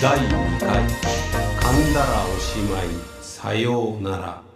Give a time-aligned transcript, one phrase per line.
[0.00, 0.82] 第2回
[1.60, 2.86] 神んだらおしまい
[3.20, 4.49] さようなら。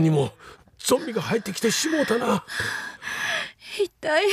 [0.00, 0.32] にも
[0.78, 2.44] ゾンビが入ってきてしもうたな。
[3.82, 4.24] 一体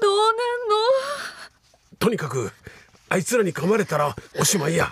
[0.00, 0.34] どうなん
[0.68, 0.76] の？
[1.98, 2.52] とにかく
[3.08, 4.90] あいつらに噛まれたらおしまいや。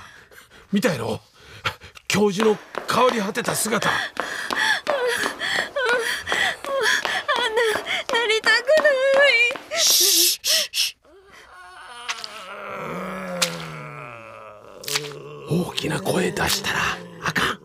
[0.73, 1.21] 見たやろ？
[2.07, 2.57] 教授の
[2.89, 3.89] 変わり果てた姿。
[3.91, 3.95] な
[8.27, 9.31] りたくない
[15.49, 16.79] 大きな声出したら
[17.25, 17.61] あかん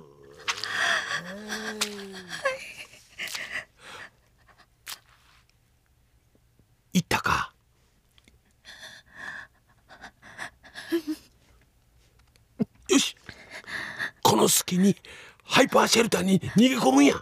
[6.93, 7.53] 言ったか
[12.89, 13.15] よし
[14.25, 14.95] この隙に
[15.43, 17.13] ハイパーシェルターに逃げ込むんや。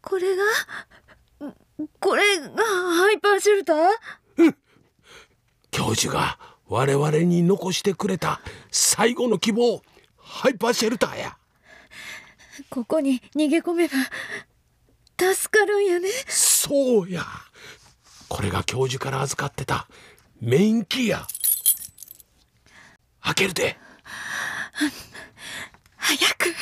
[0.00, 0.44] これが
[1.98, 4.54] これがハイパーシェルター？
[5.72, 9.82] 教授が我々に残してくれた最後の希望
[10.18, 11.36] ハイパーシェルターや。
[12.70, 13.94] ここに逃げ込めば
[15.34, 16.10] 助かるんやね。
[16.28, 17.24] そうや。
[18.28, 19.88] これが教授から預かってた
[20.40, 21.26] メインキーや。
[23.20, 23.76] 開けるで
[26.08, 26.54] 早く。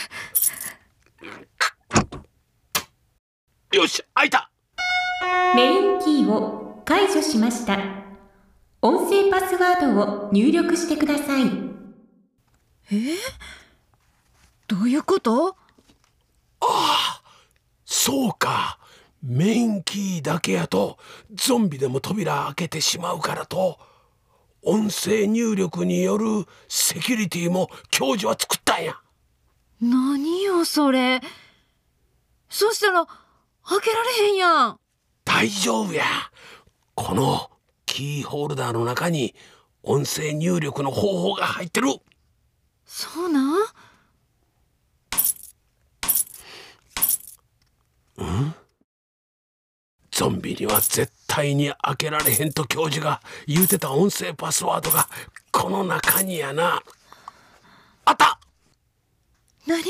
[3.76, 4.50] よし開いた。
[5.54, 7.78] メインキーを解除しました。
[8.82, 11.44] 音声パスワードを入力してください。
[14.66, 15.56] どういうこと？
[17.84, 18.80] そうか。
[19.22, 20.98] メインキーだけやと
[21.32, 23.78] ゾンビでも扉開けてしまうからと
[24.62, 29.00] 音声入力によるセキュリティも教授は作ったんや
[29.80, 31.20] 何よそれ。
[32.48, 34.78] そしたら開けられへんやん。
[35.24, 36.04] 大丈夫や。
[36.94, 37.50] この
[37.84, 39.34] キーホルダーの中に
[39.82, 41.88] 音声入力の方法が入ってる。
[42.84, 43.66] そうなん？
[50.10, 55.06] ゾンビには絶対に開けられへんと教授が言うてた音声パスワードが
[55.52, 56.82] この中にやな
[58.06, 58.40] あった
[59.66, 59.82] 何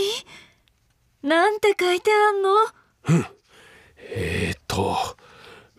[1.26, 2.50] なんて書いてあんの？
[3.98, 4.97] えー、っと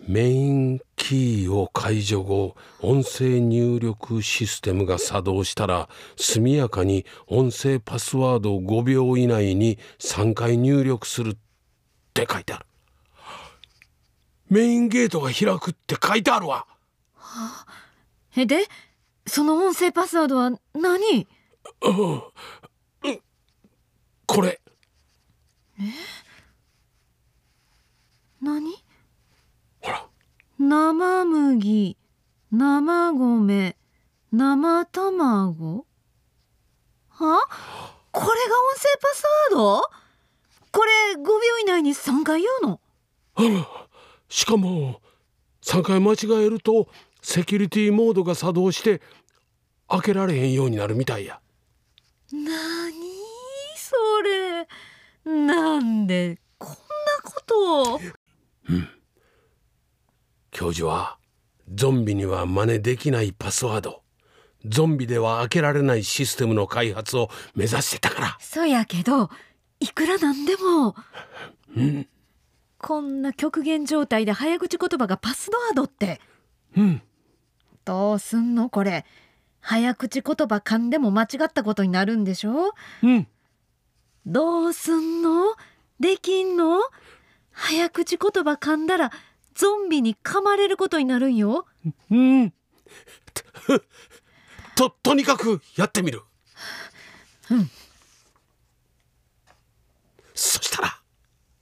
[0.06, 5.88] メインキーを解除後音声入力システムが作動したら
[6.18, 11.38] 速やかに音声パスワードを5秒以内に3回入力するっ
[12.14, 12.66] て書いてある。
[14.50, 16.68] メインゲートが開くって書いてあるわ。
[18.36, 18.66] えで
[19.26, 21.26] その音声パスワードは何？
[24.26, 24.60] これ
[28.42, 28.74] 何？
[29.82, 30.08] ほら。
[30.58, 31.98] 生麦。
[32.52, 33.76] 生米。
[34.32, 35.86] 生卵？
[37.10, 37.40] は？
[38.12, 39.82] これが音声パスワード？
[40.72, 42.80] これ5秒以内に3回言うの？
[44.30, 45.00] しかも
[45.62, 46.88] 3回間違えると
[47.22, 49.02] セキュリティモードが作動して
[49.88, 51.40] 開けられへんようになるみたいや。
[52.32, 52.96] なに
[53.78, 54.68] それ
[55.28, 56.78] なんでこんな
[57.24, 58.00] ことを。
[60.52, 61.18] 教授は
[61.74, 64.04] ゾンビには真似できないパスワード。
[64.66, 68.38] ゾンビでは開けられないシステムの開発を目指してたから。
[68.40, 69.30] そやけど
[69.80, 70.96] いくらなんでも。
[72.80, 76.22] こんな極限状態で早口言葉がパスワードって。
[76.76, 77.02] うん。
[77.86, 79.06] どうすんのこれ。
[79.60, 82.74] 早口言葉噛んでも間違ったことになるんでしょ？
[83.04, 83.28] うん
[84.28, 85.56] どうすんの？
[86.02, 86.82] できんの？
[87.54, 89.12] 早口言葉噛んだら
[89.56, 91.66] ゾンビに噛まれることになるんよ。
[92.12, 92.54] うん。
[94.76, 96.24] ととにかくやってみる。
[97.50, 97.70] うん。
[100.36, 101.00] そしたら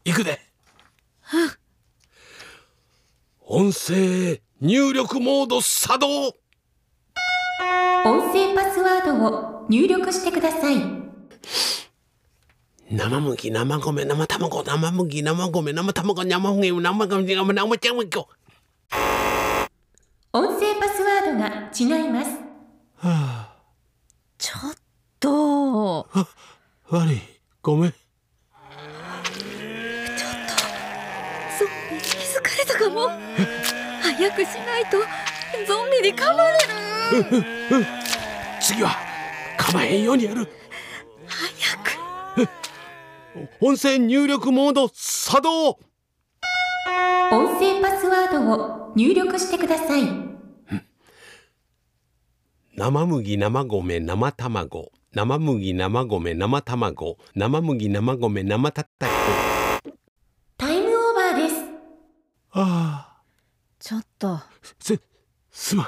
[0.03, 0.41] 行くで。
[3.41, 6.35] 音声入力モード作動。
[8.05, 11.04] 音声パスワードを入力してください。
[12.95, 17.53] 生麦生米生卵生麦生米生卵生麦生米生生生
[17.83, 18.27] 卵
[20.31, 21.47] 音声パスワードが
[21.77, 22.31] 違います
[22.95, 23.55] はあ
[24.37, 24.75] ちょっ
[25.19, 26.27] とあ
[26.89, 27.21] 悪い
[27.61, 27.99] ごめんちょっ
[30.47, 30.55] と
[31.59, 33.09] ゾンビに気づかれたかも
[34.03, 34.99] 早くしないと
[35.67, 36.53] ゾンビに噛まれ
[37.81, 37.85] る
[38.61, 38.95] 次は
[39.57, 40.47] 構えんようにやる
[43.59, 45.69] 音声入力モード作動。
[47.31, 50.03] 音声パスワードを入力してください。
[52.77, 54.91] 生麦生米生卵。
[55.13, 57.17] 生麦生米生卵。
[57.35, 59.13] 生麦生米生たったこ。
[60.57, 61.55] タイムオーバーです。
[62.51, 63.21] ああ
[63.79, 64.39] ちょっと。
[64.79, 64.99] す
[65.51, 65.87] すまん。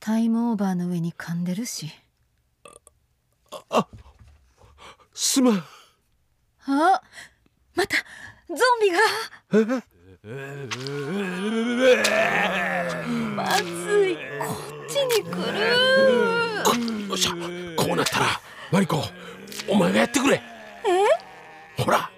[0.00, 1.90] タイムオーバーの上に噛んでるし。
[5.14, 5.64] すまん
[6.64, 7.02] あ
[7.74, 7.96] また
[8.48, 8.98] ゾンビが？
[13.34, 14.20] まずいこ
[14.84, 15.58] っちに来る。
[17.08, 17.30] よっしゃ。
[17.76, 18.40] こうなったら
[18.70, 19.02] マリコ
[19.68, 20.36] お前がやってくれ。
[20.36, 20.42] え？
[21.82, 22.10] ほら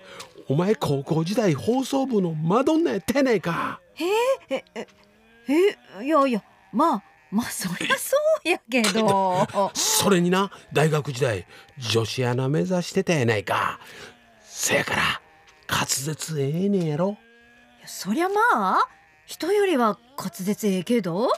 [0.49, 3.81] お前高校時代放送部のマドンナやったやないか。
[3.99, 4.65] え
[6.03, 9.47] いやいやまあまあそりゃそうやけど。
[9.75, 11.47] それにな大学時代
[11.79, 13.79] 女子アナ目指してたやないか。
[14.43, 15.21] せやから
[15.69, 17.17] 滑舌ええねんやろ。
[17.87, 18.35] そりゃま
[18.79, 18.89] あ
[19.27, 21.31] 人よりは滑舌ええけど、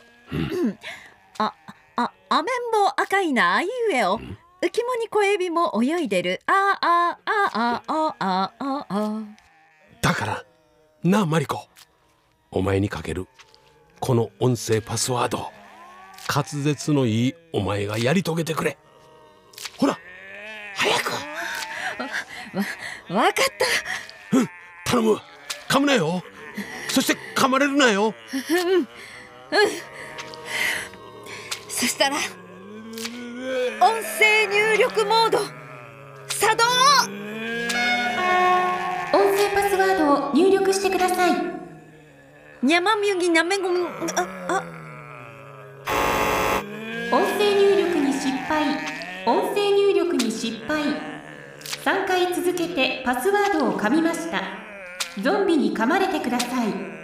[1.39, 1.55] あ
[1.97, 4.21] あアメンボ赤いなあいうえを。
[4.63, 6.41] 浮きもに小エビも泳いでる。
[6.47, 8.87] あああああああ。
[8.89, 9.23] あ
[10.01, 10.45] だから
[11.05, 11.69] なあマリコ。
[12.51, 13.29] お前にかける
[14.01, 15.53] この音声パスワード。
[16.29, 18.77] 滑舌のいいお前がやり遂げてくれ。
[19.79, 19.99] ほら
[20.75, 21.13] 早く。
[23.13, 23.43] わかった
[24.87, 25.19] 頼む。
[25.69, 26.23] 噛むなよ。
[26.89, 28.15] そして噛まれるなよ。
[31.69, 32.23] そしたら音
[34.19, 35.39] 声入力モード
[36.29, 36.65] 作動。
[39.13, 41.33] 音声パスワードを入力してください。
[42.63, 43.81] にゃまみゆぎなめごみ
[44.17, 44.63] ああ。
[47.13, 48.65] 音声入力に失敗。
[49.27, 51.17] 音声入力に失敗。
[51.85, 54.43] 3回続けてパスワードを噛みました
[55.23, 56.97] ゾンビに噛まれてください。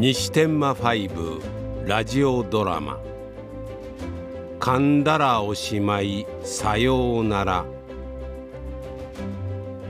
[0.00, 3.00] 西天満5ラジオドラマ
[4.60, 7.64] 「噛んだらおしまいさようなら」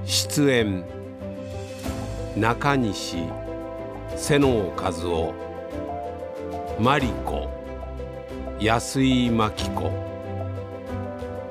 [0.07, 0.83] 出演
[2.39, 3.19] 中西
[4.17, 5.35] 瀬能和夫
[6.81, 7.51] マリコ
[8.59, 9.91] 安井真紀子。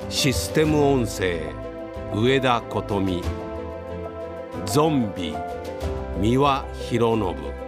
[0.09, 1.41] システム音声
[2.11, 3.21] 上田琴美。
[4.65, 5.35] ゾンビ
[6.19, 7.66] 三輪博信。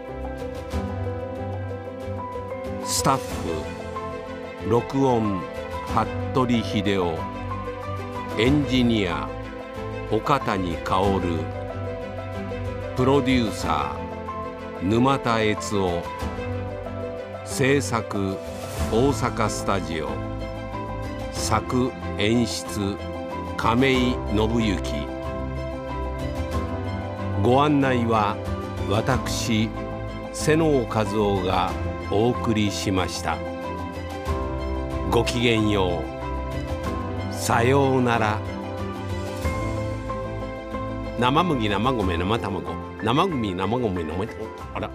[2.99, 5.39] スタッフ録音
[6.33, 7.17] 服部秀夫
[8.37, 9.29] エンジニア
[10.11, 11.21] 岡谷薫
[12.97, 16.03] プロデューサー沼田悦夫
[17.45, 18.37] 制作
[18.91, 20.09] 大阪スタジオ
[21.31, 22.97] 作演出
[23.55, 23.95] 亀井
[24.27, 24.83] 信行
[27.41, 28.35] ご案内は
[28.89, 29.69] 私
[30.39, 31.69] 瀬能和夫が
[32.09, 33.37] お送りしました。
[35.11, 36.01] ごきげんよ
[37.29, 37.33] う。
[37.33, 38.39] さようなら。
[41.19, 42.73] 生麦生米生卵。
[43.03, 44.27] 生麦生米生米。
[44.73, 44.89] あら。